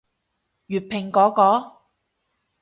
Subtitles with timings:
[0.65, 1.81] 粵拼嗰個？